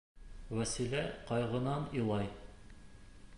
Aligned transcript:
Вәсилә 0.59 1.03
ҡайғынан 1.27 1.85
илай. 2.01 2.31